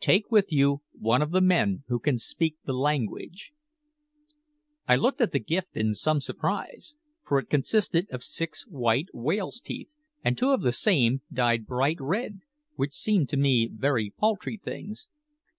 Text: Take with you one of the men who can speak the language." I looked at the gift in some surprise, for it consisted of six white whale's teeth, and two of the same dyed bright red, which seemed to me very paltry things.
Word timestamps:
Take 0.00 0.30
with 0.30 0.52
you 0.52 0.82
one 0.92 1.22
of 1.22 1.30
the 1.30 1.40
men 1.40 1.84
who 1.88 1.98
can 1.98 2.18
speak 2.18 2.58
the 2.66 2.74
language." 2.74 3.54
I 4.86 4.96
looked 4.96 5.22
at 5.22 5.32
the 5.32 5.38
gift 5.40 5.74
in 5.74 5.94
some 5.94 6.20
surprise, 6.20 6.96
for 7.26 7.38
it 7.38 7.48
consisted 7.48 8.06
of 8.10 8.22
six 8.22 8.66
white 8.66 9.06
whale's 9.14 9.58
teeth, 9.58 9.96
and 10.22 10.36
two 10.36 10.50
of 10.50 10.60
the 10.60 10.72
same 10.72 11.22
dyed 11.32 11.64
bright 11.66 11.96
red, 11.98 12.40
which 12.76 12.92
seemed 12.92 13.30
to 13.30 13.38
me 13.38 13.70
very 13.72 14.10
paltry 14.14 14.58
things. 14.62 15.08